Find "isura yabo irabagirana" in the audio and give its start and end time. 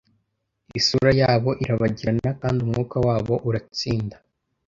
0.79-2.29